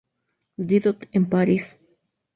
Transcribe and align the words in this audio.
Didot, 0.71 1.05
en 1.11 1.29
París. 1.37 1.75